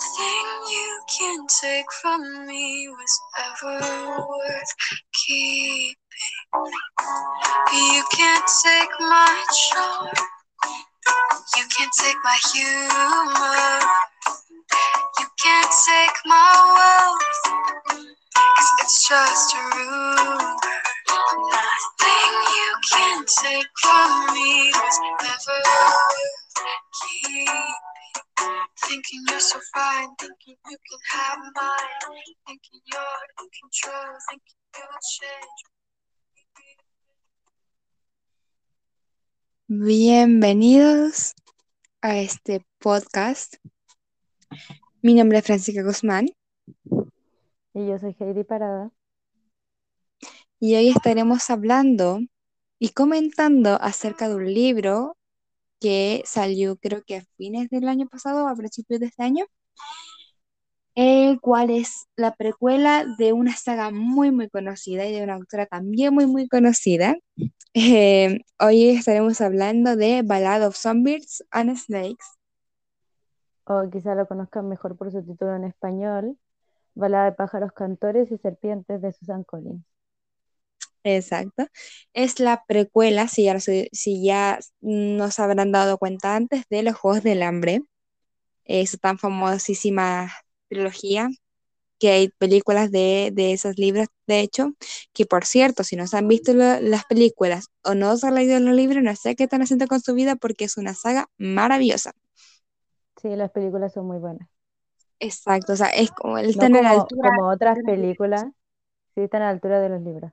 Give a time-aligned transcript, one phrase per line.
[0.00, 4.74] Nothing you can take from me was ever worth
[5.26, 5.94] keeping.
[7.74, 10.08] You can't take my charm.
[11.56, 13.80] You can't take my humor.
[15.18, 17.66] You can't take my wealth.
[18.56, 20.56] Cause it's just a rumor.
[21.52, 24.72] Nothing you can take from me
[40.22, 41.32] Bienvenidos
[42.02, 43.54] a este podcast.
[45.00, 46.26] Mi nombre es Francisca Guzmán
[47.72, 48.90] Y yo soy Heidi Parada.
[50.58, 52.20] y hoy estaremos hablando
[52.78, 55.16] y comentando acerca de un libro
[55.80, 59.46] que salió creo que a fines del año pasado o a principios de este año,
[60.96, 65.64] el cual es la precuela de una saga muy muy conocida y de una autora
[65.64, 67.16] también muy muy conocida.
[67.72, 72.26] Eh, hoy estaremos hablando de Ballad of Songbirds and Snakes.
[73.64, 76.36] O quizá lo conozcan mejor por su título en español,
[76.94, 79.84] Balada de pájaros cantores y serpientes de Susan Collins.
[81.04, 81.66] Exacto.
[82.12, 87.22] Es la precuela, si ya, si ya nos habrán dado cuenta antes, de los Juegos
[87.22, 87.82] del Hambre.
[88.64, 90.32] Esa tan famosísima
[90.68, 91.28] trilogía,
[92.00, 94.74] que hay películas de, de esos libros, de hecho,
[95.14, 98.36] que por cierto, si no se han visto lo- las películas o no se han
[98.36, 101.28] leído los libros, no sé qué están haciendo con su vida porque es una saga
[101.38, 102.12] maravillosa.
[103.22, 104.48] Sí, las películas son muy buenas.
[105.20, 108.52] Exacto, o sea, es como el No están a la como, altura como otras películas,
[109.14, 110.32] sí están a la altura de los libros.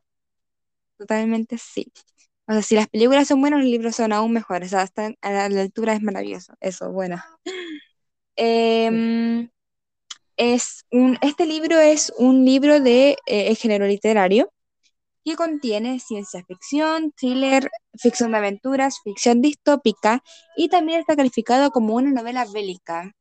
[0.98, 1.92] Totalmente sí.
[2.48, 4.70] O sea, si las películas son buenas, los libros son aún mejores.
[4.70, 6.54] O sea, están a la, altura, es maravilloso.
[6.62, 7.18] Eso, bueno.
[8.88, 9.04] Sí.
[10.38, 14.50] Es un, este libro es un libro de eh, género literario
[15.26, 20.24] que contiene ciencia ficción, thriller, ficción de aventuras, ficción distópica
[20.58, 23.12] y también está calificado como una novela bélica.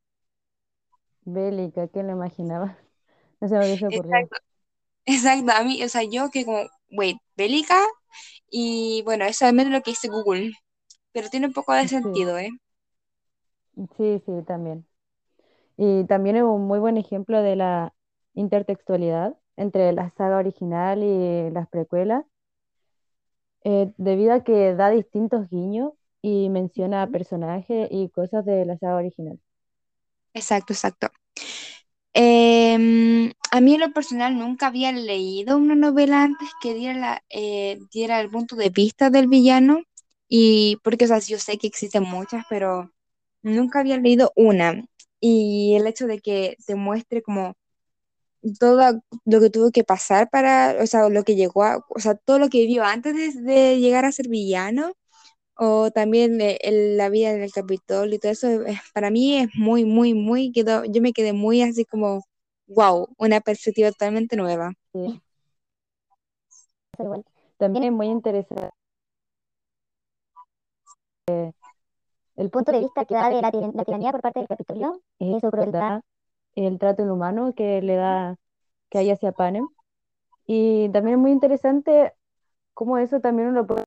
[1.26, 2.78] Bélica, ¿quién lo imaginaba?
[3.40, 4.28] No se me hubiese ocurrido.
[4.28, 4.36] Exacto,
[5.06, 5.52] exacto.
[5.52, 7.80] A mí, o sea, yo que como, wait, bélica
[8.50, 10.52] y bueno, eso es menos lo que dice Google,
[11.12, 12.50] pero tiene un poco de Sí, sentido, ¿eh?
[13.96, 14.86] sí, sí, también.
[15.78, 17.94] Y también es un muy buen ejemplo de la
[18.34, 22.24] intertextualidad entre la saga original y las precuelas,
[23.64, 25.92] eh, debido a que da distintos guiños
[26.22, 29.38] y menciona personajes y cosas de la saga original.
[30.34, 31.08] Exacto, exacto.
[32.14, 37.22] Em, a mí en lo personal nunca había leído una novela antes que diera, la-
[37.30, 39.82] eh, diera el punto de vista del villano
[40.28, 42.90] y porque, o sea, yo sé que existen muchas, pero
[43.42, 44.84] nunca había leído una
[45.20, 47.54] y el hecho de que te muestre como
[48.60, 52.14] todo lo que tuvo que pasar para, o sea, lo que llegó a, o sea,
[52.14, 54.92] todo lo que vivió antes de, llegar a ser villano
[55.56, 56.58] o también eh,
[56.96, 60.52] la vida en el Capitolio y todo eso, eh, para mí es muy, muy, muy,
[60.52, 62.24] quedó, yo me quedé muy así como,
[62.68, 64.74] wow, una perspectiva totalmente nueva.
[64.92, 65.22] Sí.
[67.58, 68.70] También es muy interesante
[72.36, 75.02] el punto de vista que da de la, tiran- la tiranía por parte del Capitolio,
[75.20, 76.02] eh, su crueldad,
[76.56, 78.36] el trato inhumano que le da
[78.90, 79.68] que hay hacia Panem.
[80.46, 82.14] Y también es muy interesante
[82.74, 83.84] cómo eso también uno lo puede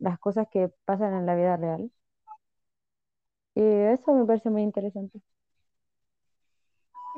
[0.00, 1.90] las cosas que pasan en la vida real.
[3.54, 5.22] Y eso me parece muy interesante.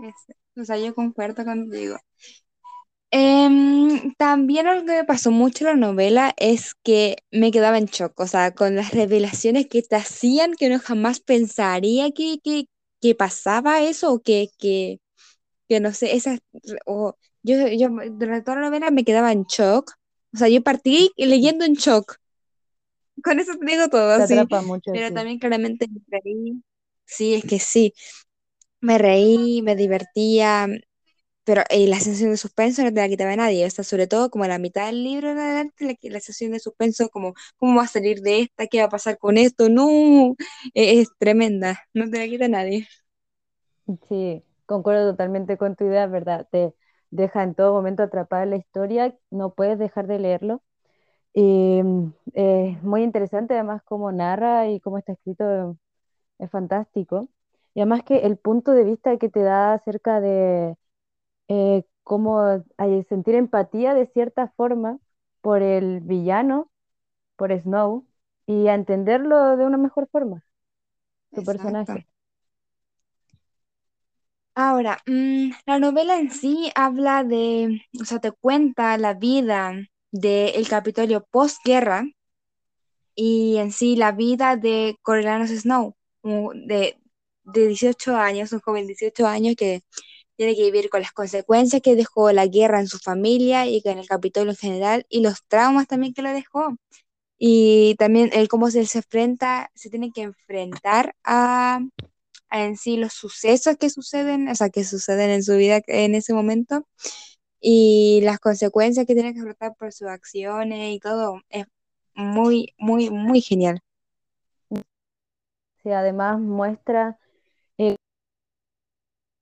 [0.02, 1.96] Es- o sea, yo concuerdo contigo.
[3.16, 7.84] Em, también algo que me pasó mucho en la novela es que me quedaba en
[7.86, 12.66] shock, o sea, con las revelaciones que te hacían que uno jamás pensaría que, que,
[13.00, 14.98] que pasaba eso o que, que,
[15.68, 16.40] que no sé, esas,
[16.86, 19.92] o yo, yo durante toda la novela me quedaba en shock,
[20.34, 22.16] o sea, yo partí leyendo en shock,
[23.22, 25.14] con eso te digo todo, Te sí, mucho, pero sí.
[25.14, 26.62] también claramente me reí,
[27.06, 27.94] sí, es que sí,
[28.80, 30.68] me reí, me divertía,
[31.44, 34.30] pero eh, la sensación de suspenso no te la quitaba nadie, o sea, sobre todo
[34.30, 37.76] como a la mitad del libro en adelante, la, la sensación de suspenso como, ¿cómo
[37.78, 38.66] va a salir de esta?
[38.66, 39.68] ¿Qué va a pasar con esto?
[39.68, 39.88] No,
[40.74, 42.88] eh, es tremenda, no te la quita nadie.
[44.08, 46.48] Sí, concuerdo totalmente con tu idea, ¿verdad?
[46.50, 46.74] Te
[47.10, 50.62] deja en todo momento atrapada la historia, no puedes dejar de leerlo.
[51.34, 55.78] Y mm, es muy interesante además cómo narra y cómo está escrito,
[56.38, 57.28] es fantástico.
[57.74, 60.76] Y además que el punto de vista que te da acerca de
[61.48, 61.84] eh,
[62.78, 64.98] hay- sentir empatía de cierta forma
[65.40, 66.70] por el villano,
[67.36, 68.06] por Snow,
[68.46, 70.44] y a entenderlo de una mejor forma,
[71.34, 71.44] su Exacto.
[71.44, 72.06] personaje.
[74.56, 79.74] Ahora, mm, la novela en sí habla de, o sea, te cuenta la vida
[80.12, 82.04] del Capitolio postguerra
[83.14, 86.96] y en sí la vida de Coriolanus Snow, de,
[87.44, 89.82] de 18 años, un joven de 18 años que
[90.36, 93.98] tiene que vivir con las consecuencias que dejó la guerra en su familia y con
[93.98, 96.76] el Capitolio en general y los traumas también que le dejó.
[97.38, 101.80] Y también el cómo se, se enfrenta, se tiene que enfrentar a,
[102.50, 106.14] a en sí los sucesos que suceden, o sea, que suceden en su vida en
[106.14, 106.86] ese momento
[107.60, 111.40] y las consecuencias que tiene que afrontar por sus acciones y todo.
[111.48, 111.66] Es
[112.14, 113.80] muy, muy, muy genial.
[115.82, 117.18] Sí, además muestra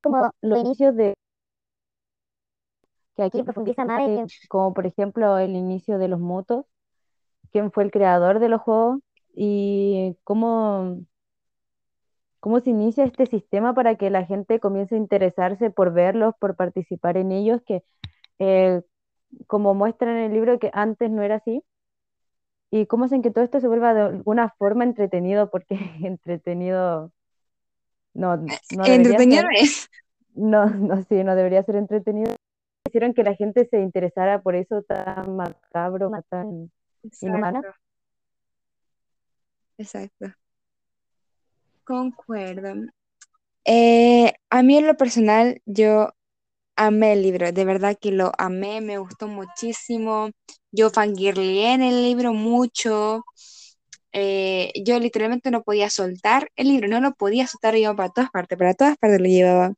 [0.02, 1.14] como los inicios de
[3.16, 4.02] que aquí profundiza más,
[4.48, 6.64] como por ejemplo el inicio de los motos,
[7.50, 9.00] quién fue el creador de los juegos
[9.34, 11.00] y cómo,
[12.40, 16.56] cómo se inicia este sistema para que la gente comience a interesarse por verlos, por
[16.56, 17.84] participar en ellos, que
[18.38, 18.82] eh,
[19.46, 21.62] como muestra en el libro que antes no era así,
[22.70, 27.12] y cómo hacen que todo esto se vuelva de alguna forma entretenido, porque entretenido
[28.14, 28.36] no,
[28.76, 29.88] no ser, es.
[30.34, 32.34] no, no, sí, no debería ser entretenido.
[32.86, 36.70] Hicieron que la gente se interesara por eso tan macabro, tan
[37.20, 37.62] inhumano.
[39.78, 40.26] Exacto.
[41.84, 42.74] Concuerdo.
[43.64, 46.10] Eh, a mí en lo personal, yo
[46.76, 50.30] amé el libro, de verdad que lo amé, me gustó muchísimo.
[50.70, 53.24] Yo fangirleé en el libro mucho.
[54.12, 58.30] Eh, yo literalmente no podía soltar el libro, no lo podía soltar, yo para todas
[58.30, 59.74] partes, para todas partes lo llevaba.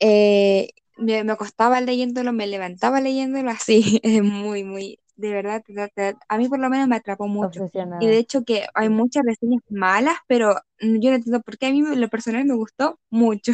[0.00, 5.74] Eh, me, me acostaba leyéndolo, me levantaba leyéndolo así, es muy, muy, de verdad, de
[5.74, 7.70] verdad, a mí por lo menos me atrapó mucho.
[8.00, 11.66] Y de hecho que hay muchas reseñas malas, pero mm, yo no entiendo por qué
[11.66, 13.52] a mí lo personal me gustó mucho.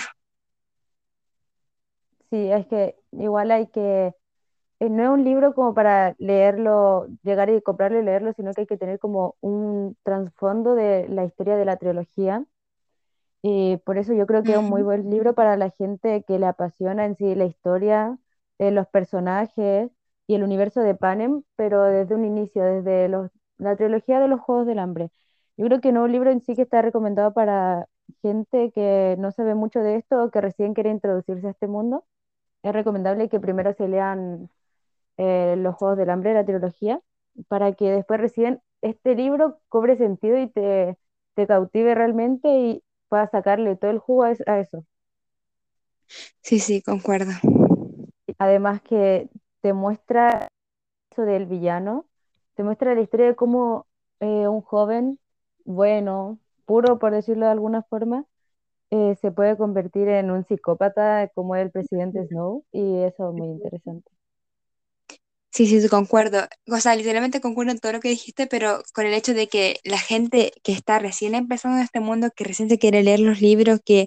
[2.30, 4.14] Sí, es que igual hay que,
[4.88, 8.66] no es un libro como para leerlo, llegar y comprarlo y leerlo, sino que hay
[8.66, 12.44] que tener como un trasfondo de la historia de la trilogía.
[13.42, 16.38] Y por eso yo creo que es un muy buen libro para la gente que
[16.38, 18.18] le apasiona en sí la historia,
[18.58, 19.90] eh, los personajes
[20.26, 24.40] y el universo de Panem, pero desde un inicio, desde los, la trilogía de los
[24.40, 25.10] Juegos del Hambre.
[25.56, 27.86] Yo creo que no es un libro en sí que está recomendado para
[28.22, 32.04] gente que no sabe mucho de esto o que recién quiere introducirse a este mundo.
[32.62, 34.50] Es recomendable que primero se lean
[35.20, 37.02] eh, los Juegos del Hambre, la trilogía,
[37.48, 40.98] para que después recién este libro cobre sentido y te,
[41.36, 44.86] te cautive realmente y puedas sacarle todo el jugo a a eso.
[46.42, 47.32] Sí, sí, concuerdo.
[48.38, 49.28] Además que
[49.60, 50.48] te muestra
[51.12, 52.06] eso del villano,
[52.56, 53.86] te muestra la historia de cómo
[54.20, 55.20] eh, un joven
[55.64, 58.26] bueno, puro por decirlo de alguna forma,
[58.90, 63.48] eh, se puede convertir en un psicópata como el presidente Snow y eso es muy
[63.50, 64.10] interesante.
[65.60, 66.48] Sí, sí, concuerdo.
[66.68, 69.78] O sea, literalmente concuerdo en todo lo que dijiste, pero con el hecho de que
[69.84, 73.42] la gente que está recién empezando en este mundo, que recién se quiere leer los
[73.42, 74.06] libros, que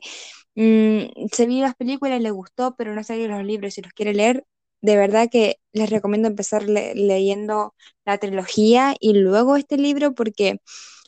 [0.56, 3.94] mm, se vio las películas, le gustó, pero no se vio los libros y los
[3.94, 4.46] quiere leer,
[4.82, 7.76] de verdad que les recomiendo empezar le- leyendo
[8.06, 10.60] la trilogía y luego este libro porque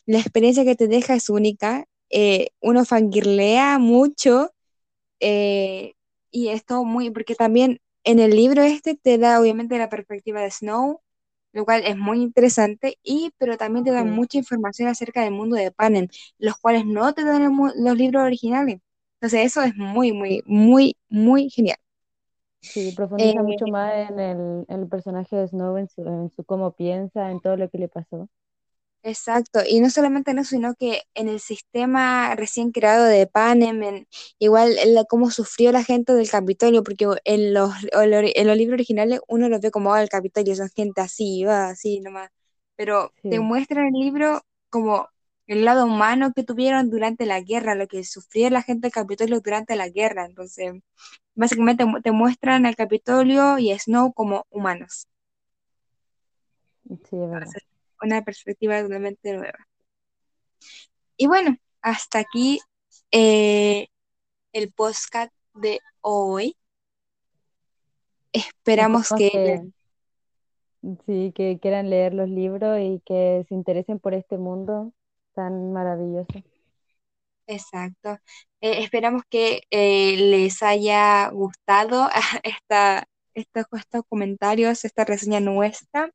[0.08, 1.86] la experiencia que te deja es única.
[2.12, 4.52] Eh, uno fangirlea mucho
[5.20, 5.94] eh,
[6.32, 10.52] y esto muy, porque también en el libro este te da obviamente la perspectiva de
[10.52, 11.02] Snow,
[11.54, 15.56] lo cual es muy interesante, y pero también te da mucha información acerca del mundo
[15.58, 16.08] de Panem,
[16.40, 17.44] los cuales no te dan
[17.78, 18.80] los libros originales.
[19.22, 21.78] Entonces eso es muy, muy, muy, muy genial.
[22.62, 26.30] sí, Eh, profundiza mucho más en el, en el personaje de Snow, en su, en
[26.32, 28.30] su cómo piensa, en todo lo que le pasó.
[29.08, 33.84] Exacto, y no solamente en eso, sino que en el sistema recién creado de Panem,
[33.84, 34.08] en,
[34.40, 38.74] igual en la- cómo sufrió la gente del Capitolio, porque en los, en los libros
[38.74, 42.32] originales uno los ve como "Ah, el Capitolio, son gente así, va así nomás,
[42.76, 45.08] pero te Sí, muestra en el libro como
[45.46, 49.40] el lado humano que tuvieron durante la guerra, lo que sufrió la gente del Capitolio
[49.40, 50.74] durante la guerra, entonces
[51.36, 55.08] básicamente te muestran al Capitolio y a Snow como humanos,
[57.10, 57.56] sí, es verdad.
[57.56, 57.64] Entonces,
[58.06, 59.68] una perspectiva totalmente nueva.
[61.18, 62.60] Y bueno, hasta aquí
[63.12, 63.88] eh,
[64.54, 66.56] el podcast de hoy.
[68.34, 69.62] Esperamos que,
[71.06, 74.94] sí, que quieran leer los libros y que se interesen por este mundo
[75.34, 76.44] tan maravilloso.
[77.48, 78.18] Exacto.
[78.62, 82.10] Eh, esperamos que eh, les haya gustado
[82.44, 86.12] esta, estos, estos comentarios, esta reseña nuestra,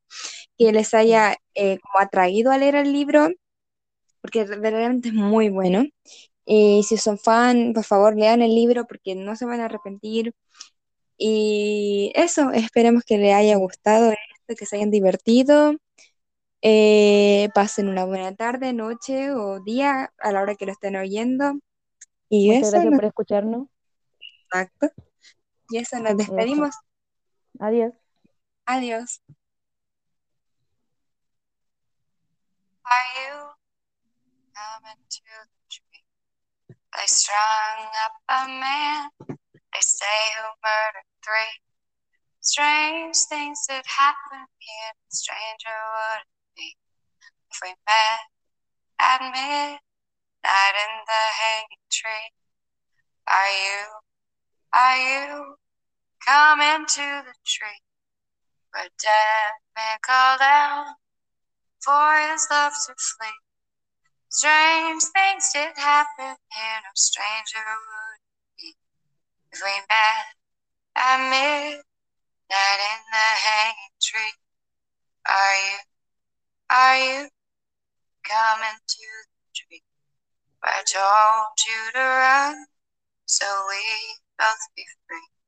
[0.59, 3.29] que les haya eh, como atraído a leer el libro,
[4.21, 5.85] porque realmente es muy bueno.
[6.45, 10.35] Y si son fan, por favor, lean el libro porque no se van a arrepentir.
[11.17, 15.75] Y eso, esperemos que les haya gustado esto, que se hayan divertido.
[16.63, 21.55] Eh, pasen una buena tarde, noche o día a la hora que lo estén oyendo.
[22.29, 23.69] Y Muchas eso, gracias nos, por escucharnos.
[24.45, 24.91] exacto.
[25.71, 26.75] Y eso, nos despedimos.
[27.59, 27.93] Adiós.
[28.67, 29.21] Adiós.
[32.85, 33.51] Are you
[34.55, 36.05] coming to the tree?
[36.97, 41.61] They strung up a man, they say who murdered three.
[42.41, 46.77] Strange things that happen here, stranger would it be
[47.51, 48.21] if we met
[48.99, 49.79] at midnight
[50.75, 52.33] in the hanging tree?
[53.29, 53.87] Are you,
[54.73, 55.55] are you
[56.27, 57.83] coming to the tree
[58.73, 60.95] where dead man call out
[61.81, 63.29] for his love to flee?
[64.29, 68.21] Strange things did happen here, no stranger would
[68.57, 68.77] be
[69.53, 70.27] if we met
[70.97, 71.83] at midnight
[72.51, 74.33] in the hanging tree.
[75.29, 75.79] Are you,
[76.71, 77.29] are you
[78.25, 79.83] coming to the tree
[80.63, 82.67] I told you to run
[83.27, 83.81] so we
[84.39, 85.40] both be free?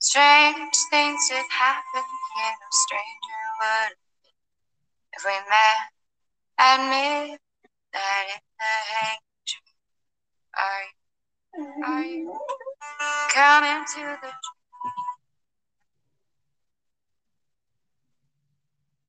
[0.00, 2.02] Strange things did happen
[2.34, 3.96] here, no stranger would
[5.12, 5.92] if we met
[6.58, 7.38] at midnight
[7.92, 9.20] in the hanging.
[10.56, 10.82] Are
[11.54, 12.40] you, are you
[13.34, 14.59] coming to the tree?